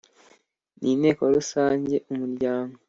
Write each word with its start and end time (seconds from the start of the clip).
n 0.81 0.83
inteko 0.93 1.23
rusange 1.35 1.95
Umuryango 2.11 2.75